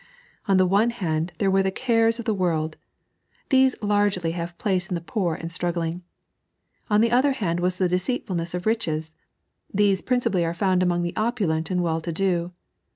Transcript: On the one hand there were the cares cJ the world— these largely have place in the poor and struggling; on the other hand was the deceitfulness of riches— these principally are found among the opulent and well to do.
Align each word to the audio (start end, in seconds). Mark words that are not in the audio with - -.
On 0.47 0.57
the 0.57 0.65
one 0.65 0.89
hand 0.89 1.31
there 1.37 1.51
were 1.51 1.61
the 1.61 1.69
cares 1.69 2.17
cJ 2.17 2.23
the 2.23 2.33
world— 2.33 2.75
these 3.51 3.75
largely 3.83 4.31
have 4.31 4.57
place 4.57 4.87
in 4.87 4.95
the 4.95 4.99
poor 4.99 5.35
and 5.35 5.51
struggling; 5.51 6.01
on 6.89 7.01
the 7.01 7.11
other 7.11 7.33
hand 7.33 7.59
was 7.59 7.77
the 7.77 7.87
deceitfulness 7.87 8.55
of 8.55 8.65
riches— 8.65 9.13
these 9.71 10.01
principally 10.01 10.43
are 10.43 10.55
found 10.55 10.81
among 10.81 11.03
the 11.03 11.15
opulent 11.15 11.69
and 11.69 11.83
well 11.83 12.01
to 12.01 12.11
do. 12.11 12.51